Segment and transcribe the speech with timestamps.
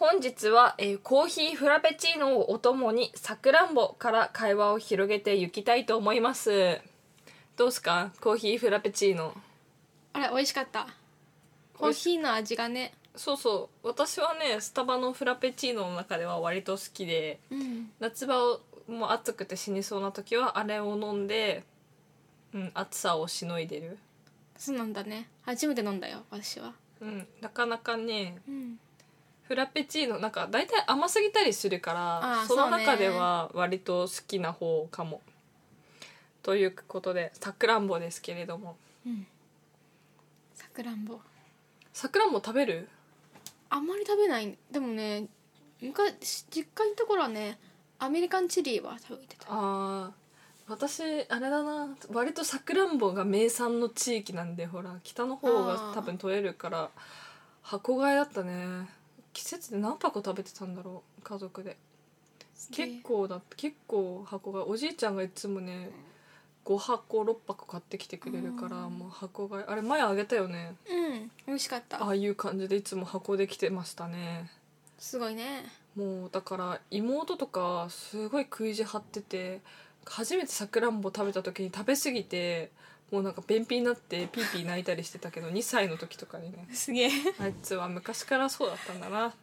[0.00, 6.80] 本日は、えーコーヒーフラペチーノをお供にさくらんぼから会話を広げていきたいと思います。
[7.58, 8.10] どうですか？
[8.18, 9.34] コーヒーフラペチーノ。
[10.14, 10.86] あれ美味しかった？
[11.76, 12.94] コーヒーの味がね。
[13.14, 13.88] そうそう。
[13.88, 17.90] 私はねスタバのフラペチーノの中では割と好きでうん。
[18.00, 21.62] 夏場をもう暑くて死にそうな時はあれを飲んで、
[22.54, 23.98] うん、暑さをしのいでる、
[24.56, 25.28] そうなんだね。
[25.42, 26.72] 初めて飲んだよ私は。
[27.02, 28.80] うん、なかなかねうん
[29.50, 35.22] フラペチーノなんか大体甘すぎたりするからあーその中では割と好きな方かも。
[36.40, 38.76] ということでさくらんぼですけれども。
[39.04, 39.26] うん。
[40.54, 41.18] さくらんぼ。
[41.92, 42.88] さくらんぼ食べる？
[43.70, 44.56] あんまり食べない。
[44.70, 45.26] でもね
[45.80, 47.58] 昔実家にいた頃はね
[47.98, 49.46] アメリカンチリは食べてた。
[49.48, 51.88] あー私あれだな。
[52.12, 56.90] 割とさくらんぼが名産の地域なんでほら北の方が多分取れるから
[57.62, 58.99] 箱買いだったね
[59.32, 61.76] 季節で何箱食べてたんだろう家族で。
[62.72, 65.90] 結構だ結構箱がおじいちゃんがいつもね
[66.66, 68.98] 5箱6箱買ってきてくれるからうん。
[68.98, 70.74] もう箱買いあれ前あげたよね。
[70.88, 72.02] うん美味しかった。
[72.04, 74.50] ああいう感じでいつも箱で来てましたね。
[74.98, 75.64] すごいね。
[75.96, 79.60] もうだから妹とかすごい食い地張ってて
[80.04, 82.70] 初めてさくらんぼ食べた時に食べ過ぎて
[83.10, 86.68] もうなんか便秘になってピーピー泣いたりしてたけど2歳の時とかにね。
[86.72, 87.10] すげえ。
[87.40, 89.34] あいつは昔からそうだったんだな。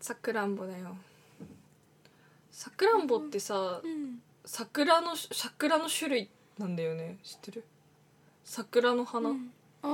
[0.00, 0.96] さくらんぼだよ。
[2.50, 4.20] さくらんぼってさうん。
[4.44, 7.18] 桜の桜の種類なんだよね。
[7.22, 7.64] 知ってる？
[8.44, 9.52] 桜の花、うん。
[9.82, 9.88] あ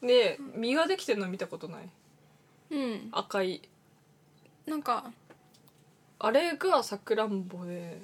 [0.00, 1.88] で実ができてるの見たことない？
[2.70, 3.08] ーうん。
[3.12, 3.68] 赤い。
[4.66, 5.10] なんか。
[6.18, 8.00] あれがさくらんぼで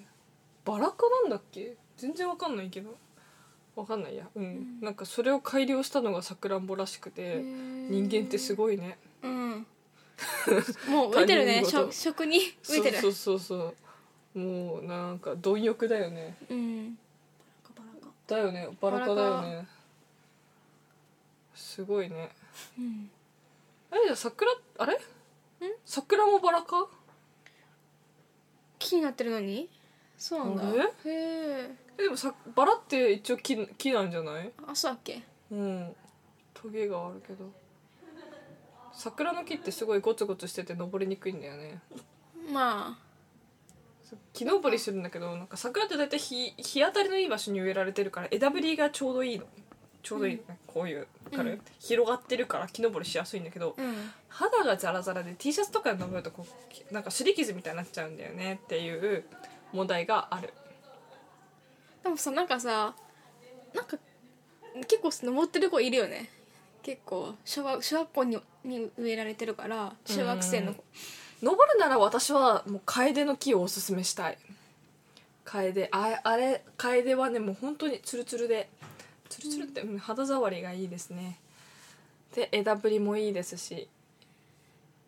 [0.67, 1.77] バラ科なんだっけ？
[1.97, 2.95] 全然わかんないけど
[3.75, 4.29] わかんないや。
[4.35, 4.81] うん、ん。
[4.81, 8.99] なんかそれを改良したのがさくらんぼらしくて人間ってすいごいね。
[9.23, 9.67] うん。
[10.89, 11.65] もう植えてるね。
[11.65, 12.39] 食食に
[12.69, 12.99] 植えてる。
[12.99, 13.75] そうそうそうそ
[14.35, 14.39] う。
[14.39, 16.37] もうなんか貪欲だよね。
[16.49, 16.99] うん。
[18.27, 18.69] だよね。
[18.81, 19.67] バラ科だよね。
[21.55, 22.31] すごいね。
[22.79, 23.11] うん。
[23.91, 24.99] あれじゃあ桜あれ？
[25.85, 26.89] 桜もバラか？
[28.79, 29.69] 木になってるのに？
[30.19, 30.85] そうなんだ。
[30.85, 34.51] あへええでもさバラって一応木木なんじゃない？
[34.67, 35.23] あそうだっけ？
[35.51, 35.95] うん。
[36.55, 37.51] トゲがあるけど。
[38.95, 41.81] 桜の木ってすごいゴツゴツしてて登りにくいんだよね。
[42.53, 42.99] ま
[44.35, 49.47] 木登りするんだけどなんか桜って大体日日当たりのいい場所に植えられてるから枝ぶりがちょうどいいの。
[50.03, 51.61] ちょうどいいのね、こういうから、うん。
[51.79, 53.95] 広がってるから木登りしやすいんだけど、あうん。
[54.29, 56.45] 肌がザラザラで T シャツとかに登るとこ
[56.91, 59.25] うなんか擦り傷みたいになっちゃうんだよねっていう
[59.73, 60.53] 問題がある
[62.03, 62.95] でもさなんかさ
[63.75, 63.97] なんか
[64.89, 66.29] 結構登ってる子いるよね。
[66.83, 70.85] 結構小学小学校にに植えられてるから小学生の子。
[71.43, 74.39] 登るなら私はもう楓の木をおすすめしたい。
[75.45, 78.69] 楓ああれ楓はねもう本当にツルツルで
[79.29, 79.99] ツルツルって、うん。
[79.99, 81.39] 肌触りがいいですね。
[82.35, 83.89] で枝ぶりもいいですし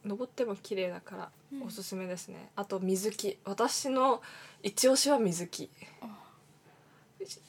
[0.04, 1.30] 登っても綺麗だから
[1.64, 3.38] おすすめですね、あと水木。
[3.44, 4.20] 私の
[4.62, 5.70] 一押しは水木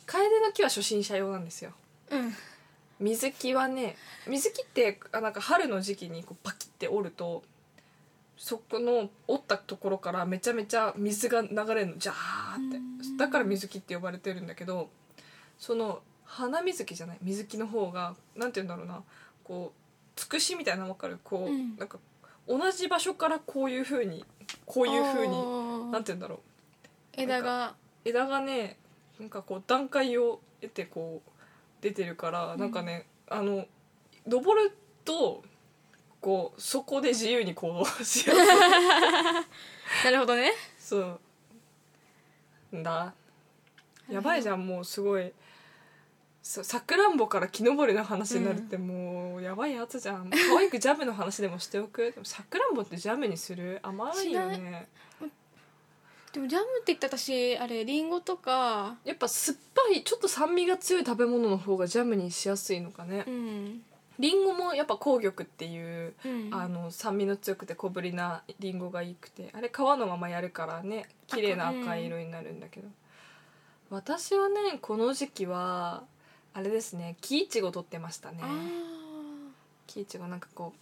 [0.06, 1.72] 楓の木は初心者用なんですよ。
[2.12, 2.34] うん。
[3.00, 3.98] 水木はね
[4.28, 7.44] 水木ってあなんか春の時期にこうパキって折ると
[8.38, 12.16] そこの折ったところからめちゃめちゃ水が流れるのジャー
[12.70, 13.18] って。
[13.18, 14.90] だから水木って呼ばれてるんだけど
[15.60, 19.04] その花水木じゃない水木の方がなんて言うんだろうな
[19.44, 19.80] こう
[20.16, 21.20] つくしみたいなの分かる？
[21.24, 21.76] こう、うん。
[21.78, 22.00] なんか
[22.48, 24.24] 同じ場所からこういう風に
[24.66, 25.92] こういう風にあー。
[25.92, 26.40] なんて言うんだろう。
[27.22, 27.76] 枝が。
[28.06, 28.78] 枝がね
[29.20, 31.30] なんかこう段階を得てこう
[31.82, 33.66] 出てるから、なんかねあの
[34.28, 35.44] 登ると
[36.22, 38.46] こうそこで自由に行動 しやすい
[40.06, 40.52] なるほどね。
[40.80, 41.20] そう。
[42.74, 43.14] だ。
[44.10, 45.32] やばいじゃんもうすごい。
[46.42, 50.30] ささくらんぼから木登りの話になるってもうやばいやつじゃん。
[50.30, 52.12] 可愛くジャムの話でもしておく？
[52.12, 53.80] でもさくらんぼってジャムにする？
[53.82, 54.88] 甘いよしね
[56.36, 58.98] でもジャムって言ったら私あれリンゴとか。
[59.06, 63.24] やっぱ酸っぱいちょっと酸味が強い食べ物の方がジャムにしやすいのかね。
[63.26, 63.82] うん。
[64.20, 66.50] リンゴもやっぱ紅玉っていう、うん。
[66.54, 72.90] あの酸味の強くて小ぶりなリンゴがいいくてあれ皮のままやるからね綺麗な赤い色になるんだけど、
[73.90, 76.04] 私はねこの時期は
[76.54, 78.40] あれですね木いちご取ってましたね。
[78.42, 78.48] あ
[79.88, 80.80] 木いちごなんかこう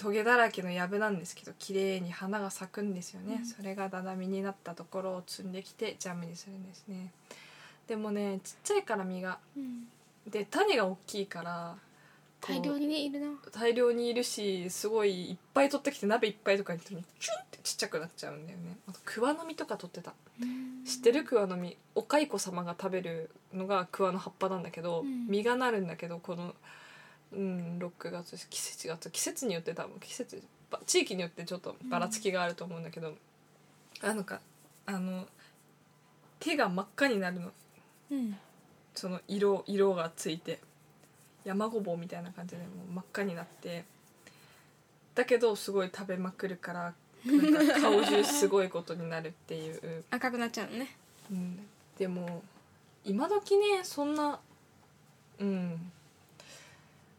[0.00, 3.44] トゲだらけの藪なんですけど綺麗に花が咲くんですよね、うん。
[3.44, 7.12] それがだだみになったところを摘んできてジャムにするんですね。
[7.86, 9.38] でもねちっちゃいから実が。
[9.58, 10.30] ーうん。
[10.30, 11.74] で種が大きいから
[12.40, 13.26] 大量にねいるな。
[13.52, 17.02] 大量にいるしすごいいっぱい取ってきて鍋いっぱいとかにチュンっ
[17.50, 18.78] てちっちゃくなっちゃうんだよね。
[18.88, 20.14] あと桑の実とか取ってた。
[20.86, 21.24] 知ってる？
[21.24, 21.76] 桑の実。
[21.94, 25.26] お蚕様が食べるのが桑の葉っぱなんだけど、うん。
[25.28, 26.54] 実がなるんだけどこの、
[27.32, 33.14] うん、6月季節月季節によって多分季節ば地域によってちょっとばらつきがあると思うんだけど、
[34.02, 34.40] あのか
[34.86, 35.26] あの
[36.38, 37.50] 手が真っ赤になるの。
[38.10, 38.36] うん。
[38.94, 40.58] その色色がついて
[41.44, 43.84] 山ごぼうみたいな感じでもう真っ赤になって
[45.14, 46.94] だけどすごい食べまくるから
[47.80, 50.96] 顔中すごいことになるっていう、赤くなっちゃうのね。
[51.30, 51.66] うん、
[51.98, 52.42] でも
[53.04, 54.40] 今時ねそんな
[55.38, 55.92] うん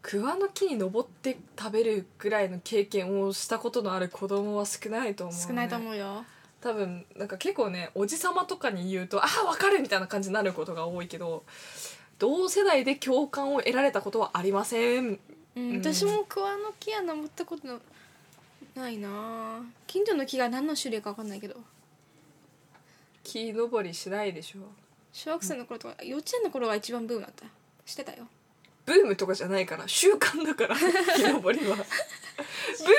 [0.02, 6.24] 桑の木に登って食べるぐらいの経験をしたことのある子供は少ないと思う、ね、少ないと思うよ。
[6.60, 11.44] 多分なんか結構ねおじさまとかに言うと「ああ分かる!」みたいな感じになることが多いけど
[12.18, 15.04] 同世代で共感を得られたことはありません。
[15.06, 15.20] うん
[15.56, 15.76] うん。
[15.80, 17.80] 私も桑の木は登ったこと
[18.74, 19.64] ないな。
[19.86, 21.56] 近所の木が何の種類か分かんないけど。
[23.24, 24.60] 木登りしないでしょ。
[25.12, 27.46] 小学生の頃とか幼稚園の頃が一番ブームだった。
[27.84, 28.26] してたよ
[28.84, 30.76] ブームとかじゃないから習慣だから
[31.16, 31.76] 木登りは。
[31.76, 31.84] ブー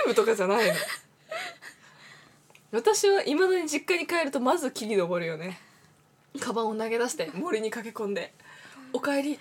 [0.07, 0.73] ムとかじゃないの。
[2.71, 5.59] 私はいまだに実家に帰るとまず木に登るよね。
[6.39, 8.33] カバンを投げ出して森に駆け込んで
[8.93, 9.39] 「おかえり」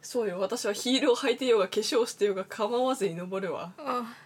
[0.00, 3.72] そうよ私はヒールを履いてようが化粧してようが構わずに登るわ。
[3.78, 4.23] ああ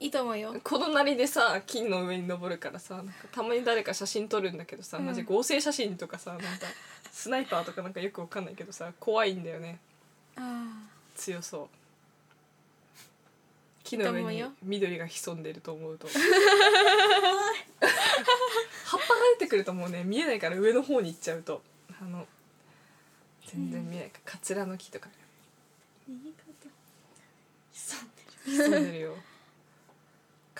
[0.00, 0.56] いいと思うよ。
[0.64, 5.06] このなりでさ木の上に登るからさなんかたまに誰か写真撮るんだけどさ、うん。
[5.06, 6.46] マジ合成写真とかさなんか
[7.12, 9.78] スナイパーとかなんかよくわかんないけどさ怖いんだよね。
[10.36, 10.64] あ
[11.14, 11.68] 強そう。
[13.84, 14.52] 木の上にと思うよ。
[14.62, 16.08] 緑が潜んでると思うと。
[16.08, 16.16] 葉
[18.96, 21.62] っぱが出てくるともうね見えないから上の方に行っちゃうと。
[22.00, 22.26] あの
[23.46, 24.10] 全然見えない。
[24.10, 25.12] から、カツラの木とかね。
[26.08, 26.32] 右
[28.46, 29.14] 潜んでるよ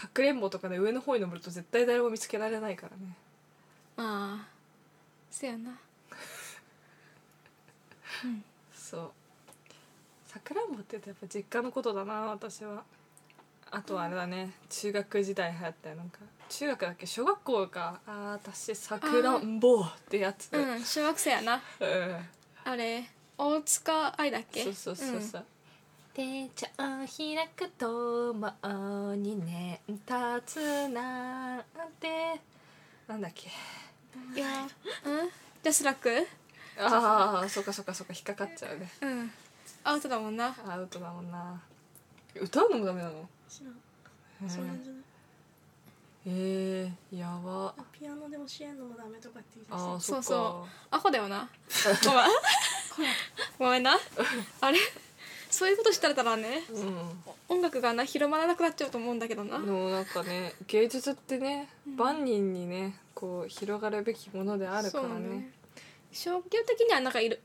[0.00, 3.16] かくれんぼとかで上の方に登ると絶対誰も見つけられないからね。
[3.98, 4.48] ああ
[5.30, 5.78] そやな。
[8.74, 9.10] そう。
[10.26, 12.82] さくらんぼってやっぱ実家のことだな私は。
[13.72, 14.52] あとはあれだね。
[14.68, 16.18] 中学時代流行ったよなんか。
[16.48, 17.06] 中学だっけ？
[17.06, 18.00] 小学校か。
[18.06, 21.60] あー私さくらんぼってやつうんうん小学生やな。
[22.64, 23.08] あれ
[23.38, 24.64] 大塚愛だっけ？
[24.64, 25.20] そうそうそうそう。
[25.20, 28.52] 手ちゃん開くとも
[29.14, 30.04] にね立
[30.44, 31.62] つなん
[32.00, 32.40] て。
[33.06, 33.48] なんだっけ？
[34.14, 34.46] うん、いや
[35.04, 35.28] うん？
[35.62, 36.26] ジャスラック
[36.78, 38.90] ああそっかそっかそっか引っかかっちゃうね。
[39.00, 39.30] うん。
[39.84, 40.54] アウトだもんな。
[40.66, 41.60] アウトだもんな。
[42.34, 43.28] 歌うのもダメなの？
[43.48, 43.74] 知らん。
[44.46, 45.02] へそうなんじゃない。
[46.26, 47.74] えー、やば。
[47.78, 50.22] あピアノで教えんのもダメとかって言い出あーしてそっか。
[50.22, 51.48] そうそアホだよな。
[52.04, 53.14] ごめん。
[53.58, 53.96] ごめんな。
[54.60, 54.78] あれ？
[55.50, 56.62] そういうことしたらね。
[56.70, 57.56] うん。
[57.56, 59.58] 音楽がな広まらなくなっちゃうと思うんだけどな。
[59.58, 61.96] でもなんかね芸術ってね、うん。
[61.96, 65.52] 万人にねこう広がるべきものであるからそうね。
[66.12, 67.40] 商業的にはなんかいる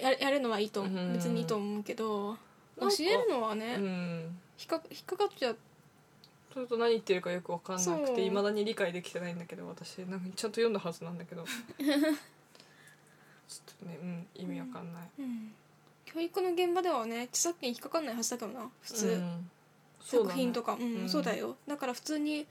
[0.00, 1.12] ややるのはいいと思う、うん。
[1.14, 2.36] 別にいいと思うけど
[2.80, 4.38] 教えるのはね、うん。
[4.60, 5.56] 引っか引っかかっちゃう。
[6.52, 11.44] ちょっと何言ってるかよく分かんなくていまだに理解できてないんだけど私なんかちゃんと読んだはずなんだけど。
[13.48, 15.54] ちょっとねうん意味わかんない、うん
[16.18, 19.50] 教育の現場ではね著作権引っかかんないはずだけどな普通、うん。
[20.04, 20.30] そうだね。
[20.30, 20.72] 作品とか。
[20.74, 21.08] うん、うん。
[21.08, 21.56] そうだよ。
[21.68, 22.44] だから普通に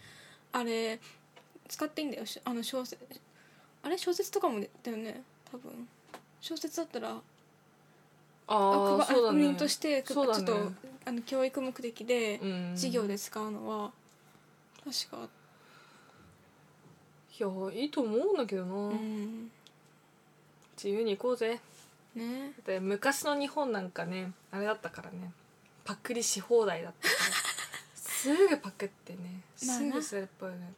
[0.54, 1.00] あれ
[1.68, 2.26] 使っていいんだよ。
[2.26, 3.06] しあの小説。
[3.84, 3.98] あれ？
[3.98, 5.22] 小説とかもだよね。
[5.52, 5.88] 多分。
[6.40, 7.22] 小説だったらあ
[8.48, 9.44] あ配そうだね。
[9.44, 10.46] 国としてちょっそうだね。
[10.46, 10.72] と
[11.06, 12.72] あの教育目的でうん。
[12.76, 13.92] 授業で使うのは
[14.86, 15.30] 確か。
[17.40, 19.52] いやいいと思うんだけどな、うん。
[20.78, 21.60] 自由に行こうぜ
[22.18, 22.54] ね。
[22.66, 25.32] で昔の日本なんかねあれだったからね
[25.86, 27.36] パクリし放題だったから。
[27.96, 30.76] すぐパクってねすぐそれっぽいのやって。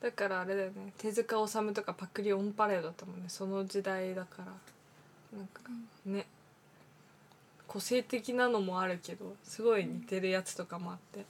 [0.00, 5.38] だからあれだよね手塚治虫とかパクリオンパレードだったもんねその時代だから。
[5.38, 5.62] なんか
[6.06, 6.26] ね。
[7.66, 11.24] 個性的なのもあるけどすごい似てるやつとかもあって。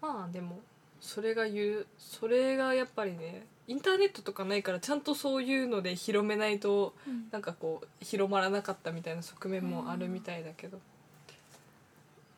[0.00, 0.60] まあでも
[1.00, 7.28] それが言うそれがやっぱりねインターネットとかないからちゃんとそういうので広めないとうん。
[7.30, 10.80] なんかこう広まらなかったみたいな側面もあるみたいだけど、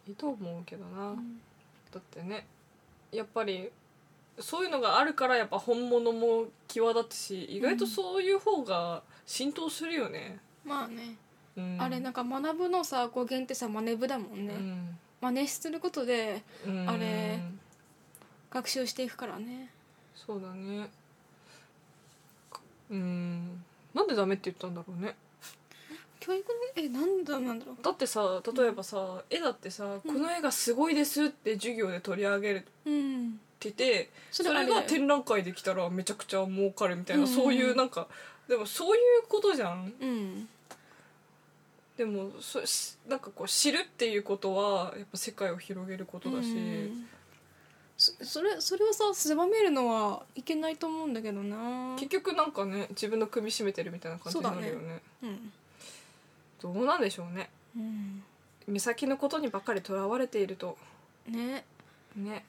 [0.07, 1.15] いいと思うけどな、
[1.91, 2.47] だってね
[3.11, 3.71] やっぱり
[4.39, 11.17] そういうのがあるからやっぱ本物も際立つし意外とそういう方が浸透するよね、まあね、
[11.57, 11.77] うん。
[11.81, 14.99] あれなんか学ぶのさ語源ってさ真似部だもんね、うん。
[15.23, 16.91] 真似することでうん。
[16.91, 17.41] あれ
[18.51, 19.71] 学習していくからね。
[20.15, 20.91] そうだね
[22.93, 23.65] うん。
[23.95, 25.17] なんでダメって言ったんだろうね。
[26.21, 27.77] 教育のえなんだなんだろう。
[27.83, 37.29] だってさ例えばさ、絵だってさ、この絵がすごいですって授業で取り上げうんててそれそれが展覧会できたらめちゃくちゃ儲かるみたいな、うん。
[37.29, 38.07] そういうなんか
[38.49, 39.93] でもそういうことじゃん。
[40.01, 40.49] うん。
[41.97, 47.07] でもそしなんかこう知るっていうことはやっぱ世界を広げることだし、うん
[48.03, 51.95] そそれそれをさ狭めるのはいけないと思うんだけどな。
[51.97, 55.03] 結局なんかね自分の首絞めてるみたいな感じになるよね。
[55.23, 55.53] うん。
[56.61, 57.49] どうなんでしょうね。
[57.77, 58.23] うん。
[58.67, 60.77] 目先のことにばっかりとらわれていると。
[61.29, 61.65] ね。
[62.17, 62.45] ね。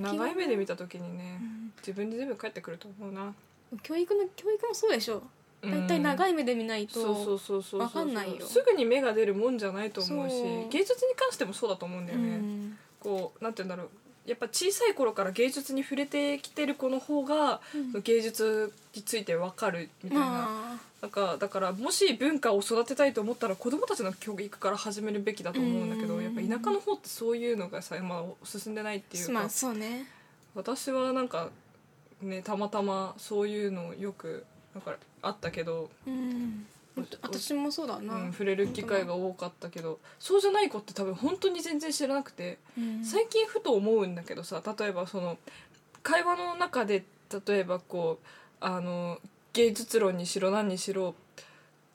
[0.00, 1.72] 長い目で見た時にね、うん。
[1.78, 3.34] 自分に全部返ってくると思うな。
[3.82, 5.22] 教育の教育もそうでしょ。
[5.62, 8.46] 大体長いい目で見ないとそうそうそうそうそうわかんないよ。
[8.46, 10.34] すぐに芽が出るもんじゃないと思うし
[10.70, 12.78] 芸術に関してもそうだと思うんだよね、うん。
[12.98, 13.90] こうなんて言うんだろう
[14.26, 18.02] やっぱ小さい頃から芸術に触れてきてる子の方が、うん。
[18.02, 26.24] 芸術について分かるみたいな,、まあなんかだからもし文化を育てたいと思ったら子供たちの教育から始めるべきだと思うんだけど、うん。
[26.24, 30.06] やっぱ田舎の方ってそういうのがさ、まあ、進んでないっていうか、まあそうね。
[30.54, 31.48] 私はなんか
[32.20, 36.66] ねたまたまそういうのよくなんかあったけど、うん
[37.22, 42.58] 私もそうだな、うん、触れる機会が多かったけどそうじゃない子って多分本当に全然知らなくて。
[42.78, 43.04] うん。
[43.04, 45.38] 最近ふと思うんだけどさ例えばその
[46.02, 47.04] 会話の中で
[47.46, 48.26] 例えばこう
[48.60, 49.18] あの
[49.52, 51.14] 芸術論にしろ何にしろ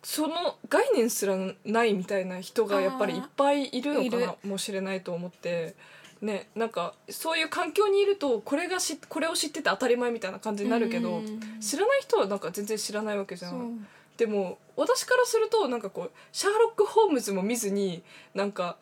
[0.03, 1.35] その概念すら
[1.65, 5.75] ないみたいな人がやっぱりいっぱいいるのかなもしれないと思って。
[6.21, 11.59] ね、なんかそういう環境にいるとこれがしこれを知ってて当たり前みたいな感じになるけど、うん。
[11.59, 13.85] 知らない人はなんか全然知らないわけじゃん
[14.17, 18.03] でも私からするとなんかこうシャーロック・ホームズも見ずに
[18.33, 18.77] なんか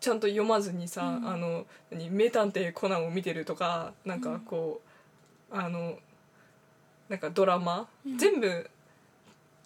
[0.00, 1.28] ちゃんと読まずにさ、うん。
[1.28, 4.80] あの何名探偵コナンを見てるとかなんかこ
[5.52, 5.98] う、あの
[7.08, 8.18] なんかドラマ、うん。
[8.18, 8.70] 全部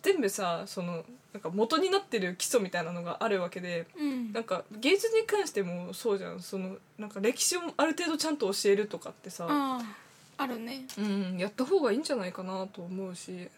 [0.02, 4.33] 全部さそのなんか元になってる基礎みたいなのがあるわけでうん。
[4.33, 6.40] なんか芸術に関してもそうじゃん。
[6.40, 9.47] そのなんか歴史をある程度ちゃんと教えるとかってさ、
[10.38, 10.87] あるね。
[10.99, 13.49] うん、やった方がいいんじゃないかなと思うし。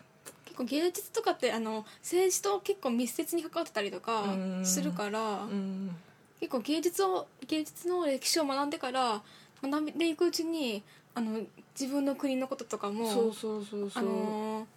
[0.54, 4.64] 結構芸術とかってあの政治と結構密接に関わってたりとかうん。
[4.64, 5.90] するから、うん。
[6.38, 9.22] 結構芸術を芸術の歴史を学んでから
[9.62, 10.82] 学んでいくうちに
[11.14, 11.40] あの
[11.78, 13.32] 自分の国のこととかも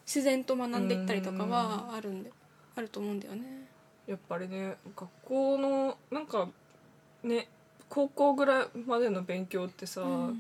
[0.06, 2.32] 自然と学んでいったりとかはあるんで
[2.76, 3.68] あると思うんだよね。
[4.08, 6.48] やっぱりね学校のなんか
[7.24, 7.50] ね
[7.90, 10.40] 高校ぐらいまでの勉強ってさ、うん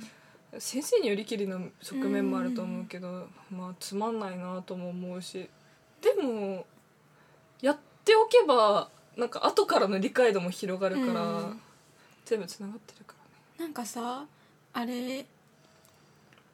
[0.59, 5.49] 先生によりきりの側面もあると思うけど、まあつまんないなとも思うし。
[6.01, 6.65] でも
[7.61, 11.61] やっておけばなんか後からの理解度も広がるから、うん。
[12.25, 13.15] 全部つながってるか
[13.57, 13.67] らね。
[13.67, 14.25] なんかさ
[14.73, 15.25] あれ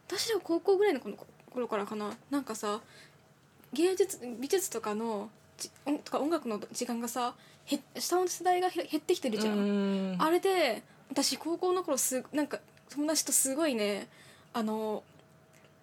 [0.08, 1.18] 私ら高校ぐらいの頃
[1.52, 2.12] 頃からかな。
[2.30, 2.82] なんかさ
[3.74, 7.34] 芸術美術とかのじ音とか音楽の時間がさ
[7.66, 10.16] へ下の世代がへ減ってきてるじゃん。
[10.20, 12.60] あれで私高校の頃すなんか
[12.90, 14.08] 友達とすごいね。
[14.54, 15.04] あの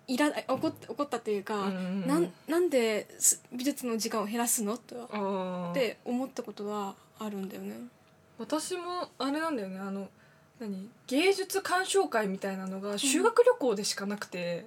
[0.06, 7.76] いら怒っ怒ったっていうか、うんなんなんです美術の時間を減らすのとって思ったことはあるんだよね。
[8.38, 9.78] 私もあれなんだよね。
[9.78, 10.08] あの
[10.58, 10.88] 何？
[11.06, 14.66] 芸術鑑賞会みたいなのが修学旅行でしかなくて、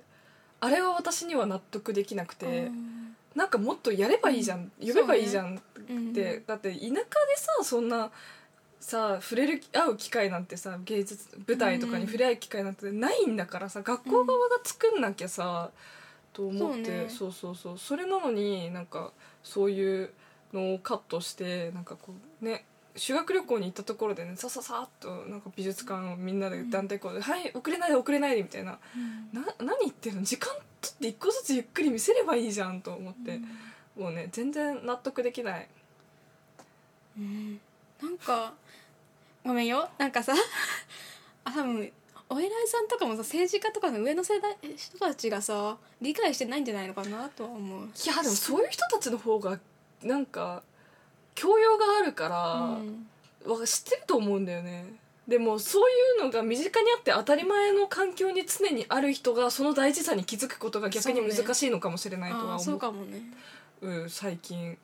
[0.59, 2.71] あれは私には納得できなくて、
[3.35, 4.87] なんかもっとやればいいじゃん、うん。
[4.87, 5.59] 呼べばいいじゃんっ
[5.89, 7.01] うんて、だって田舎で
[7.35, 8.11] さそんな
[8.83, 15.71] さ触れる合う機会なんてさ芸術舞台とかに触れ合う機会なんてないんだからさ学校側が作んなきゃさ、
[16.33, 17.05] と思ってそうね。
[17.09, 17.77] そうそうそう。
[17.77, 20.09] それなのになんかそういう
[20.51, 28.77] のをカットしてなんかこうね修学旅行に行ったところでねさささっとなんか美術館をみんなで団体行動で「はい遅れないで遅れないで」みたいな。
[29.31, 30.23] な何言ってるの？
[30.23, 33.39] 時間取って一個ずつゆっくり見せればいいじゃんと思って、
[33.97, 35.69] もうね全然納得できない。
[37.17, 37.61] うん
[38.03, 38.53] なんか
[39.43, 39.89] ごめんよ。
[39.97, 40.33] なんかさ
[41.45, 41.91] あ多分
[42.29, 47.81] お偉いさんとかもさ政治家とかの上の世代人たちがさ理解してないんじゃないのかなとは思う。
[47.81, 49.57] いやでもそういう人たちの方が
[50.03, 50.63] なんか
[51.35, 53.07] 教養があるから、うん。
[53.45, 54.85] わ知ってると思うんだよね。
[55.27, 63.21] でもそういうのが身近にあって当たり前の環境に常にある人がその大事さに気づくことが逆に難しいのかもしれないとはああそう思かもね。
[63.81, 64.77] う、うん、最近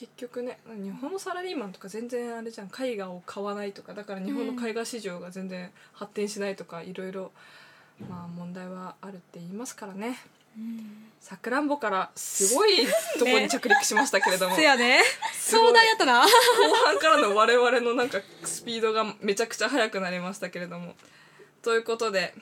[0.00, 2.70] 結局ね日本のサラリーマンとか全然あれじゃん。
[2.82, 7.32] 絵画を買わないとかだから日本の絵画市場が全然発展しないとかいろいろ
[8.08, 10.16] まあ問題はあるって言いますからね。
[11.20, 12.86] さくらんぼからすごい
[13.18, 15.02] とこに着陸しましたけれども、 せやね。
[15.34, 16.22] 壮大やったな。
[16.22, 16.28] 後
[16.86, 20.96] 半からの我々のなんかスピードがめちゃくちゃ速くなりましたけれども。
[21.60, 22.32] ということで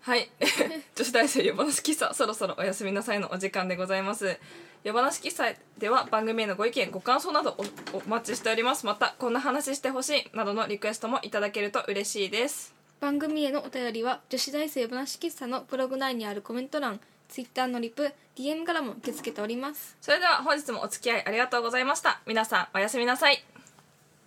[0.00, 0.28] はい。
[0.96, 4.36] 女子大生夜話喫茶そろそろおやすみなさいのお時間でございます
[4.84, 7.56] 夜話喫茶では番組へのご意見ご感想など
[7.92, 8.84] おお待ちしております。
[8.84, 12.74] またこんな話してほしいなどのリクエストもいただけると嬉しいです。
[13.00, 16.98] 番組へのお便りは女子大生話喫茶のブログ内にあるコメント欄
[17.28, 19.96] ツイッターのリプ DM からも受け付けております。
[20.00, 22.20] それでは本日もお付き合いありがとうございました。
[22.26, 23.44] 皆さんおやすみなさい。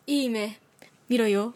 [0.07, 0.57] いい目
[1.09, 1.53] 見ろよ